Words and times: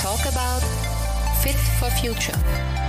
talk 0.00 0.24
about 0.24 0.99
Fit 1.42 1.54
for 1.54 1.88
Future, 1.92 2.36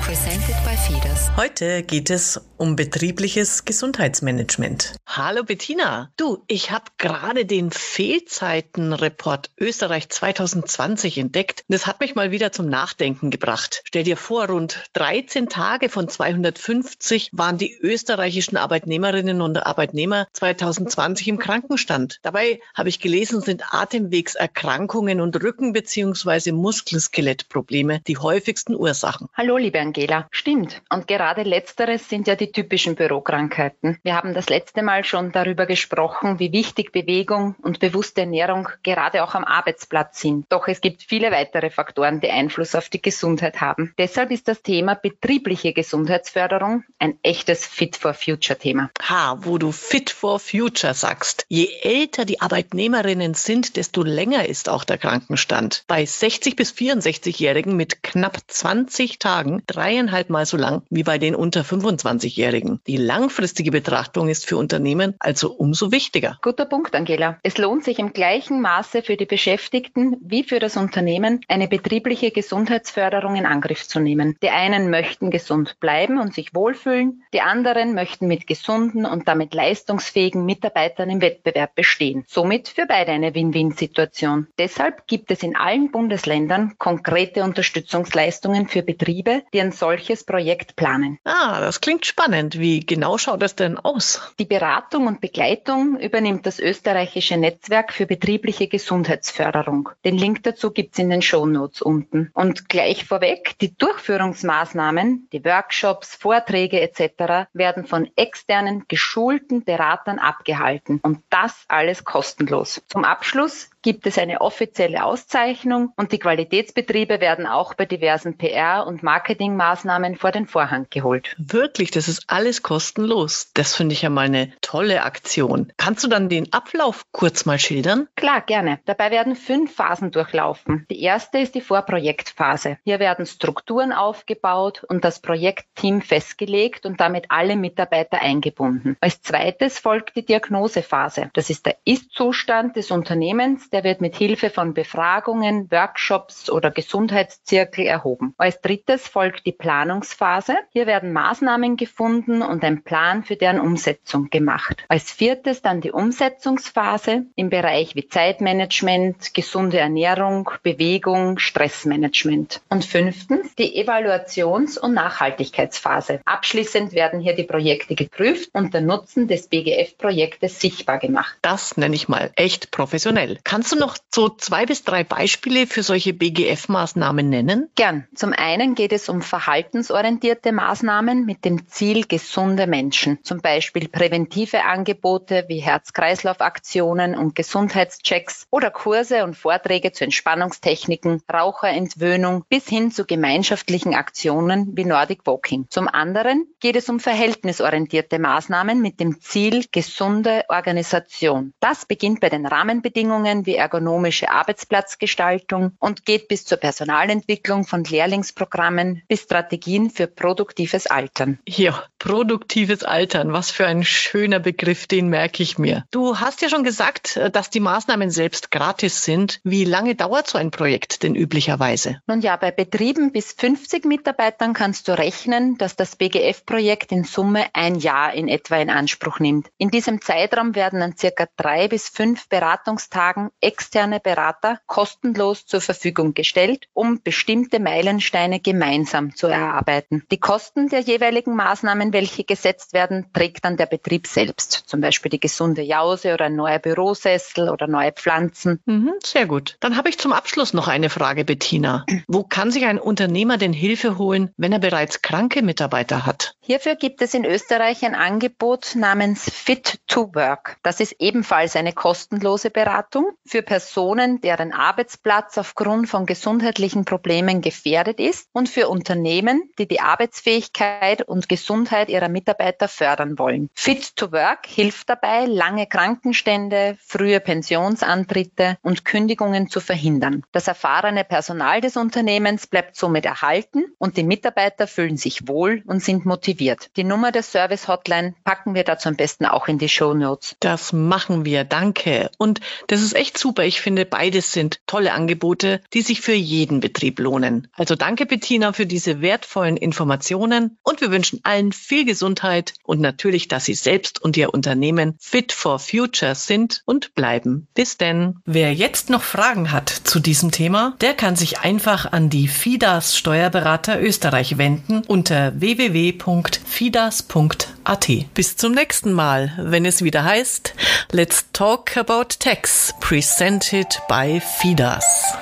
presented 0.01 0.55
by 0.65 0.75
Fides. 0.75 1.31
Heute 1.37 1.83
geht 1.83 2.09
es 2.09 2.41
um 2.57 2.75
betriebliches 2.75 3.65
Gesundheitsmanagement. 3.65 4.93
Hallo 5.07 5.43
Bettina. 5.43 6.11
Du, 6.15 6.43
ich 6.47 6.69
habe 6.69 6.85
gerade 6.97 7.45
den 7.45 7.71
Fehlzeitenreport 7.71 9.49
Österreich 9.57 10.09
2020 10.09 11.17
entdeckt. 11.17 11.63
Das 11.69 11.87
hat 11.87 12.01
mich 12.01 12.13
mal 12.13 12.29
wieder 12.31 12.51
zum 12.51 12.67
Nachdenken 12.67 13.31
gebracht. 13.31 13.81
Stell 13.85 14.03
dir 14.03 14.17
vor, 14.17 14.47
rund 14.47 14.83
13 14.93 15.49
Tage 15.49 15.89
von 15.89 16.07
250 16.07 17.29
waren 17.31 17.57
die 17.57 17.73
österreichischen 17.73 18.57
Arbeitnehmerinnen 18.57 19.41
und 19.41 19.65
Arbeitnehmer 19.65 20.27
2020 20.33 21.27
im 21.29 21.39
Krankenstand. 21.39 22.19
Dabei 22.21 22.59
habe 22.75 22.89
ich 22.89 22.99
gelesen, 22.99 23.41
sind 23.41 23.73
Atemwegserkrankungen 23.73 25.19
und 25.19 25.41
Rücken- 25.41 25.73
bzw. 25.73 26.51
Muskelskelettprobleme 26.51 28.01
die 28.05 28.13
häufigsten 28.41 28.75
Ursachen. 28.75 29.27
Hallo, 29.35 29.57
liebe 29.57 29.79
Angela. 29.79 30.27
Stimmt. 30.31 30.81
Und 30.89 31.07
gerade 31.07 31.43
letzteres 31.43 32.09
sind 32.09 32.27
ja 32.27 32.35
die 32.35 32.51
typischen 32.51 32.95
Bürokrankheiten. 32.95 33.99
Wir 34.01 34.15
haben 34.15 34.33
das 34.33 34.49
letzte 34.49 34.81
Mal 34.81 35.03
schon 35.03 35.31
darüber 35.31 35.67
gesprochen, 35.67 36.39
wie 36.39 36.51
wichtig 36.51 36.91
Bewegung 36.91 37.55
und 37.61 37.79
bewusste 37.79 38.21
Ernährung 38.21 38.69
gerade 38.81 39.23
auch 39.23 39.35
am 39.35 39.43
Arbeitsplatz 39.43 40.21
sind. 40.21 40.47
Doch 40.49 40.67
es 40.67 40.81
gibt 40.81 41.03
viele 41.03 41.29
weitere 41.31 41.69
Faktoren, 41.69 42.19
die 42.19 42.31
Einfluss 42.31 42.73
auf 42.73 42.89
die 42.89 43.01
Gesundheit 43.01 43.61
haben. 43.61 43.93
Deshalb 43.99 44.31
ist 44.31 44.47
das 44.47 44.63
Thema 44.63 44.95
betriebliche 44.95 45.73
Gesundheitsförderung 45.73 46.83
ein 46.97 47.19
echtes 47.21 47.67
Fit 47.67 47.95
for 47.95 48.15
Future 48.15 48.57
Thema. 48.57 48.89
Ha, 49.07 49.37
wo 49.41 49.59
du 49.59 49.71
Fit 49.71 50.09
for 50.09 50.39
Future 50.39 50.95
sagst. 50.95 51.45
Je 51.47 51.67
älter 51.83 52.25
die 52.25 52.41
Arbeitnehmerinnen 52.41 53.35
sind, 53.35 53.75
desto 53.75 54.01
länger 54.01 54.47
ist 54.47 54.67
auch 54.67 54.83
der 54.83 54.97
Krankenstand. 54.97 55.83
Bei 55.87 56.03
60 56.03 56.55
bis 56.55 56.71
64-Jährigen 56.71 57.75
mit 57.75 58.01
knapp 58.01 58.30
20 58.47 59.19
Tagen 59.19 59.63
dreieinhalb 59.67 60.29
Mal 60.29 60.45
so 60.45 60.57
lang 60.57 60.83
wie 60.89 61.03
bei 61.03 61.17
den 61.17 61.35
unter 61.35 61.63
25 61.63 62.21
20-Jährigen. 62.21 62.79
Die 62.87 62.97
langfristige 62.97 63.71
Betrachtung 63.71 64.27
ist 64.27 64.45
für 64.45 64.57
Unternehmen 64.57 65.15
also 65.19 65.51
umso 65.51 65.91
wichtiger. 65.91 66.37
Guter 66.41 66.65
Punkt, 66.65 66.95
Angela. 66.95 67.37
Es 67.43 67.57
lohnt 67.57 67.83
sich 67.83 67.99
im 67.99 68.13
gleichen 68.13 68.61
Maße 68.61 69.03
für 69.03 69.17
die 69.17 69.25
Beschäftigten 69.25 70.17
wie 70.21 70.43
für 70.43 70.59
das 70.59 70.77
Unternehmen, 70.77 71.41
eine 71.47 71.67
betriebliche 71.67 72.31
Gesundheitsförderung 72.31 73.35
in 73.35 73.45
Angriff 73.45 73.87
zu 73.87 73.99
nehmen. 73.99 74.37
Die 74.41 74.49
einen 74.49 74.89
möchten 74.89 75.31
gesund 75.31 75.77
bleiben 75.79 76.19
und 76.19 76.33
sich 76.33 76.53
wohlfühlen, 76.53 77.23
die 77.33 77.41
anderen 77.41 77.93
möchten 77.93 78.27
mit 78.27 78.47
gesunden 78.47 79.05
und 79.05 79.27
damit 79.27 79.53
leistungsfähigen 79.53 80.45
Mitarbeitern 80.45 81.09
im 81.09 81.21
Wettbewerb 81.21 81.75
bestehen. 81.75 82.23
Somit 82.27 82.69
für 82.69 82.85
beide 82.85 83.11
eine 83.11 83.33
Win-Win-Situation. 83.33 84.47
Deshalb 84.57 85.07
gibt 85.07 85.31
es 85.31 85.43
in 85.43 85.55
allen 85.55 85.91
Bundesländern 85.91 86.75
konkrete 86.77 87.43
Unterstützungsleistungen 87.43 88.20
für 88.67 88.83
Betriebe, 88.83 89.43
die 89.53 89.61
ein 89.61 89.71
solches 89.71 90.23
Projekt 90.23 90.75
planen. 90.75 91.19
Ah, 91.23 91.59
das 91.59 91.81
klingt 91.81 92.05
spannend 92.05 92.21
spannend. 92.21 92.59
Wie 92.59 92.79
genau 92.85 93.17
schaut 93.17 93.41
das 93.41 93.55
denn 93.55 93.77
aus? 93.77 94.33
Die 94.39 94.45
Beratung 94.45 95.07
und 95.07 95.21
Begleitung 95.21 95.99
übernimmt 95.99 96.45
das 96.45 96.59
österreichische 96.59 97.37
Netzwerk 97.37 97.93
für 97.93 98.05
betriebliche 98.05 98.67
Gesundheitsförderung. 98.67 99.89
Den 100.05 100.17
Link 100.17 100.43
dazu 100.43 100.71
gibt's 100.71 100.99
in 100.99 101.09
den 101.09 101.21
Shownotes 101.21 101.81
unten. 101.81 102.31
Und 102.33 102.69
gleich 102.69 103.05
vorweg, 103.05 103.55
die 103.59 103.75
Durchführungsmaßnahmen, 103.75 105.29
die 105.31 105.43
Workshops, 105.43 106.15
Vorträge 106.15 106.79
etc. 106.79 107.49
werden 107.53 107.85
von 107.85 108.09
externen, 108.15 108.85
geschulten 108.87 109.63
Beratern 109.63 110.19
abgehalten. 110.19 110.99
Und 111.01 111.23
das 111.29 111.65
alles 111.67 112.03
kostenlos. 112.03 112.81
Zum 112.87 113.03
Abschluss 113.03 113.69
gibt 113.81 114.05
es 114.05 114.17
eine 114.17 114.41
offizielle 114.41 115.03
Auszeichnung 115.03 115.91
und 115.95 116.11
die 116.11 116.19
Qualitätsbetriebe 116.19 117.19
werden 117.19 117.47
auch 117.47 117.73
bei 117.73 117.85
diversen 117.85 118.10
PR- 118.19 118.85
und 118.85 119.03
Marketingmaßnahmen 119.03 120.15
vor 120.15 120.31
den 120.31 120.47
Vorhang 120.47 120.87
geholt. 120.89 121.35
Wirklich, 121.37 121.91
das 121.91 122.07
ist 122.07 122.25
alles 122.27 122.63
kostenlos. 122.63 123.51
Das 123.53 123.75
finde 123.75 123.93
ich 123.93 124.01
ja 124.01 124.09
mal 124.09 124.25
eine 124.25 124.51
tolle 124.61 125.03
Aktion. 125.03 125.71
Kannst 125.77 126.03
du 126.03 126.07
dann 126.07 126.29
den 126.29 126.51
Ablauf 126.53 127.03
kurz 127.11 127.45
mal 127.45 127.59
schildern? 127.59 128.07
Klar, 128.15 128.41
gerne. 128.41 128.79
Dabei 128.85 129.11
werden 129.11 129.35
fünf 129.35 129.75
Phasen 129.75 130.11
durchlaufen. 130.11 130.85
Die 130.89 131.01
erste 131.01 131.39
ist 131.39 131.55
die 131.55 131.61
Vorprojektphase. 131.61 132.77
Hier 132.83 132.99
werden 132.99 133.25
Strukturen 133.25 133.91
aufgebaut 133.91 134.83
und 134.87 135.03
das 135.03 135.19
Projektteam 135.19 136.01
festgelegt 136.01 136.85
und 136.85 136.99
damit 136.99 137.25
alle 137.29 137.55
Mitarbeiter 137.55 138.21
eingebunden. 138.21 138.97
Als 139.01 139.21
zweites 139.21 139.79
folgt 139.79 140.15
die 140.15 140.25
Diagnosephase. 140.25 141.29
Das 141.33 141.49
ist 141.49 141.65
der 141.65 141.77
Ist-Zustand 141.85 142.75
des 142.75 142.91
Unternehmens, 142.91 143.69
der 143.69 143.83
wird 143.83 144.01
mit 144.01 144.15
Hilfe 144.15 144.49
von 144.49 144.73
Befragungen, 144.73 145.69
Workshops 145.71 146.49
oder 146.49 146.71
Gesundheitszirkel 146.71 147.85
erhoben. 148.01 148.33
Als 148.37 148.59
drittes 148.61 149.07
folgt 149.07 149.45
die 149.45 149.53
Planungsphase. 149.53 150.55
Hier 150.71 150.87
werden 150.87 151.13
Maßnahmen 151.13 151.77
gefunden 151.77 152.41
und 152.41 152.63
ein 152.63 152.83
Plan 152.83 153.23
für 153.23 153.37
deren 153.37 153.59
Umsetzung 153.61 154.29
gemacht. 154.29 154.83
Als 154.89 155.11
viertes 155.11 155.61
dann 155.61 155.79
die 155.79 155.91
Umsetzungsphase 155.91 157.27
im 157.35 157.49
Bereich 157.49 157.95
wie 157.95 158.07
Zeitmanagement, 158.07 159.33
gesunde 159.33 159.79
Ernährung, 159.79 160.49
Bewegung, 160.63 161.39
Stressmanagement. 161.39 162.61
Und 162.69 162.83
fünftens 162.83 163.55
die 163.55 163.81
Evaluations- 163.81 164.77
und 164.77 164.93
Nachhaltigkeitsphase. 164.93 166.19
Abschließend 166.25 166.91
werden 166.91 167.21
hier 167.21 167.35
die 167.35 167.43
Projekte 167.43 167.95
geprüft 167.95 168.49
und 168.53 168.73
der 168.73 168.81
Nutzen 168.81 169.27
des 169.29 169.47
BGF-Projektes 169.47 170.59
sichtbar 170.59 170.99
gemacht. 170.99 171.37
Das 171.41 171.77
nenne 171.77 171.95
ich 171.95 172.09
mal 172.09 172.31
echt 172.35 172.71
professionell. 172.71 173.37
Kann 173.43 173.61
Kannst 173.61 173.73
du 173.73 173.77
noch 173.77 173.95
so 174.09 174.27
zwei 174.27 174.65
bis 174.65 174.83
drei 174.85 175.03
Beispiele 175.03 175.67
für 175.67 175.83
solche 175.83 176.13
BGF-Maßnahmen 176.13 177.29
nennen? 177.29 177.69
Gern. 177.91 178.07
Zum 178.15 178.31
einen 178.31 178.75
geht 178.75 178.93
es 178.93 179.09
um 179.09 179.21
verhaltensorientierte 179.21 180.53
Maßnahmen 180.53 181.25
mit 181.25 181.43
dem 181.43 181.67
Ziel 181.67 182.05
gesunde 182.05 182.65
Menschen. 182.65 183.19
Zum 183.23 183.41
Beispiel 183.41 183.89
präventive 183.89 184.63
Angebote 184.63 185.45
wie 185.49 185.59
Herz-Kreislauf-Aktionen 185.59 187.15
und 187.15 187.35
Gesundheitschecks 187.35 188.47
oder 188.49 188.71
Kurse 188.71 189.23
und 189.25 189.35
Vorträge 189.35 189.91
zu 189.91 190.05
Entspannungstechniken, 190.05 191.21
Raucherentwöhnung 191.31 192.45
bis 192.47 192.67
hin 192.67 192.91
zu 192.91 193.05
gemeinschaftlichen 193.05 193.93
Aktionen 193.93 194.71
wie 194.77 194.85
Nordic 194.85 195.25
Walking. 195.25 195.65
Zum 195.69 195.87
anderen 195.89 196.47
geht 196.61 196.77
es 196.77 196.87
um 196.87 196.99
verhältnisorientierte 196.99 198.19
Maßnahmen 198.19 198.81
mit 198.81 198.99
dem 198.99 199.19
Ziel 199.19 199.65
gesunde 199.71 200.45
Organisation. 200.47 201.53
Das 201.59 201.85
beginnt 201.85 202.21
bei 202.21 202.29
den 202.29 202.45
Rahmenbedingungen 202.45 203.45
wie 203.45 203.55
ergonomische 203.55 204.29
Arbeitsplatzgestaltung 204.29 205.73
und 205.79 206.05
geht 206.05 206.29
bis 206.29 206.45
zur 206.45 206.57
Personalentwicklung 206.57 207.65
von 207.71 207.85
Lehrlingsprogrammen 207.85 209.01
bis 209.07 209.21
Strategien 209.21 209.89
für 209.89 210.05
produktives 210.05 210.87
Altern. 210.87 211.39
Ja, 211.47 211.85
produktives 212.01 212.83
Altern, 212.83 213.31
was 213.31 213.51
für 213.51 213.67
ein 213.67 213.83
schöner 213.83 214.39
Begriff, 214.39 214.87
den 214.87 215.07
merke 215.07 215.43
ich 215.43 215.59
mir. 215.59 215.85
Du 215.91 216.19
hast 216.19 216.41
ja 216.41 216.49
schon 216.49 216.63
gesagt, 216.63 217.15
äh, 217.15 217.29
dass 217.29 217.51
die 217.51 217.59
Maßnahmen 217.59 218.09
selbst 218.09 218.49
gratis 218.49 219.05
sind. 219.05 219.39
Wie 219.43 219.65
lange 219.65 219.93
dauert 219.93 220.27
so 220.27 220.39
ein 220.39 220.49
Projekt 220.49 221.03
denn 221.03 221.13
üblicherweise? 221.13 222.01
Nun 222.07 222.21
ja, 222.21 222.37
bei 222.37 222.49
Betrieben 222.49 223.11
bis 223.11 223.33
50 223.33 223.85
Mitarbeitern 223.85 224.53
kannst 224.53 224.87
du 224.87 224.97
rechnen, 224.97 225.59
dass 225.59 225.75
das 225.75 225.95
BGF-Projekt 225.95 226.91
in 226.91 227.03
Summe 227.03 227.45
ein 227.53 227.75
Jahr 227.75 228.13
in 228.15 228.27
etwa 228.27 228.57
in 228.57 228.71
Anspruch 228.71 229.19
nimmt. 229.19 229.49
In 229.59 229.69
diesem 229.69 230.01
Zeitraum 230.01 230.55
werden 230.55 230.81
an 230.81 230.97
circa 230.97 231.27
drei 231.37 231.67
bis 231.67 231.87
fünf 231.87 232.27
Beratungstagen 232.29 233.29
externe 233.41 233.99
Berater 233.99 234.59
kostenlos 234.65 235.45
zur 235.45 235.61
Verfügung 235.61 236.15
gestellt, 236.15 236.67
um 236.73 236.99
bestimmte 237.03 237.59
Meilensteine 237.59 238.39
gemeinsam 238.39 239.15
zu 239.15 239.27
erarbeiten. 239.27 240.03
Die 240.09 240.19
Kosten 240.19 240.67
der 240.69 240.79
jeweiligen 240.79 241.35
Maßnahmen, 241.35 241.90
welche 241.93 242.23
gesetzt 242.23 242.73
werden, 242.73 243.07
trägt 243.13 243.45
dann 243.45 243.57
der 243.57 243.65
Betrieb 243.65 244.07
selbst. 244.07 244.63
Zum 244.65 244.81
Beispiel 244.81 245.09
die 245.09 245.19
gesunde 245.19 245.61
Jause 245.61 246.13
oder 246.13 246.25
ein 246.25 246.35
neuer 246.35 246.59
Bürosessel 246.59 247.49
oder 247.49 247.67
neue 247.67 247.91
Pflanzen. 247.91 248.59
Mhm, 248.65 248.93
sehr 249.03 249.25
gut. 249.25 249.57
Dann 249.59 249.77
habe 249.77 249.89
ich 249.89 249.97
zum 249.97 250.13
Abschluss 250.13 250.53
noch 250.53 250.67
eine 250.67 250.89
Frage, 250.89 251.25
Bettina. 251.25 251.85
Wo 252.07 252.23
kann 252.23 252.51
sich 252.51 252.65
ein 252.65 252.79
Unternehmer 252.79 253.37
denn 253.37 253.53
Hilfe 253.53 253.97
holen, 253.97 254.31
wenn 254.37 254.51
er 254.51 254.59
bereits 254.59 255.01
kranke 255.01 255.41
Mitarbeiter 255.41 256.05
hat? 256.05 256.35
Hierfür 256.41 256.75
gibt 256.75 257.01
es 257.01 257.13
in 257.13 257.25
Österreich 257.25 257.83
ein 257.85 257.95
Angebot 257.95 258.75
namens 258.75 259.29
Fit 259.29 259.79
to 259.87 260.13
Work. 260.13 260.57
Das 260.63 260.79
ist 260.79 260.95
ebenfalls 260.99 261.55
eine 261.55 261.73
kostenlose 261.73 262.49
Beratung 262.49 263.11
für 263.25 263.41
Personen, 263.41 264.21
deren 264.21 264.51
Arbeitsplatz 264.51 265.37
aufgrund 265.37 265.89
von 265.89 266.05
gesundheitlichen 266.05 266.85
Problemen 266.85 267.41
gefährdet 267.41 267.99
ist 267.99 268.27
und 268.33 268.49
für 268.49 268.69
Unternehmen, 268.69 269.49
die 269.57 269.67
die 269.67 269.79
Arbeitsfähigkeit 269.79 271.01
und 271.07 271.29
Gesundheit 271.29 271.80
Gesundheit 271.81 271.89
ihrer 271.89 272.09
Mitarbeiter 272.09 272.67
fördern 272.67 273.17
wollen. 273.17 273.49
Fit 273.53 273.95
to 273.95 274.11
Work 274.11 274.45
hilft 274.45 274.89
dabei, 274.89 275.25
lange 275.25 275.67
Krankenstände, 275.67 276.77
frühe 276.85 277.19
Pensionsantritte 277.19 278.57
und 278.61 278.85
Kündigungen 278.85 279.49
zu 279.49 279.59
verhindern. 279.59 280.23
Das 280.31 280.47
erfahrene 280.47 281.03
Personal 281.03 281.61
des 281.61 281.77
Unternehmens 281.77 282.47
bleibt 282.47 282.75
somit 282.75 283.05
erhalten 283.05 283.65
und 283.77 283.97
die 283.97 284.03
Mitarbeiter 284.03 284.67
fühlen 284.67 284.97
sich 284.97 285.27
wohl 285.27 285.63
und 285.65 285.83
sind 285.83 286.05
motiviert. 286.05 286.69
Die 286.77 286.83
Nummer 286.83 287.11
der 287.11 287.23
Service 287.23 287.67
Hotline 287.67 288.13
packen 288.23 288.55
wir 288.55 288.63
dazu 288.63 288.89
am 288.89 288.95
besten 288.95 289.25
auch 289.25 289.47
in 289.47 289.57
die 289.57 289.69
Show 289.69 289.93
Notes. 289.93 290.35
Das 290.39 290.73
machen 290.73 291.25
wir, 291.25 291.43
danke. 291.43 292.09
Und 292.17 292.41
das 292.67 292.81
ist 292.81 292.95
echt 292.95 293.17
super. 293.17 293.43
Ich 293.43 293.61
finde, 293.61 293.85
beides 293.85 294.31
sind 294.31 294.61
tolle 294.67 294.93
Angebote, 294.93 295.61
die 295.73 295.81
sich 295.81 296.01
für 296.01 296.13
jeden 296.13 296.59
Betrieb 296.59 296.99
lohnen. 296.99 297.47
Also 297.53 297.75
danke, 297.75 298.05
Bettina, 298.05 298.53
für 298.53 298.65
diese 298.65 299.01
wertvollen 299.01 299.57
Informationen 299.57 300.57
und 300.63 300.81
wir 300.81 300.91
wünschen 300.91 301.19
allen 301.23 301.51
viel 301.71 301.85
Gesundheit 301.85 302.53
und 302.63 302.81
natürlich, 302.81 303.29
dass 303.29 303.45
Sie 303.45 303.53
selbst 303.53 304.01
und 304.01 304.17
Ihr 304.17 304.33
Unternehmen 304.33 304.97
fit 304.99 305.31
for 305.31 305.57
future 305.57 306.15
sind 306.15 306.63
und 306.65 306.93
bleiben. 306.95 307.47
Bis 307.53 307.77
denn. 307.77 308.15
Wer 308.25 308.53
jetzt 308.53 308.89
noch 308.89 309.03
Fragen 309.03 309.53
hat 309.53 309.69
zu 309.69 310.01
diesem 310.01 310.31
Thema, 310.31 310.75
der 310.81 310.95
kann 310.95 311.15
sich 311.15 311.39
einfach 311.39 311.93
an 311.93 312.09
die 312.09 312.27
FIDAS 312.27 312.97
Steuerberater 312.97 313.81
Österreich 313.81 314.37
wenden 314.37 314.81
unter 314.85 315.39
www.fidas.at. 315.39 317.87
Bis 318.13 318.35
zum 318.35 318.51
nächsten 318.51 318.91
Mal, 318.91 319.31
wenn 319.37 319.63
es 319.63 319.81
wieder 319.81 320.03
heißt 320.03 320.53
Let's 320.91 321.27
Talk 321.31 321.77
About 321.77 322.15
Tax, 322.19 322.73
presented 322.81 323.79
by 323.87 324.19
FIDAS. 324.19 325.15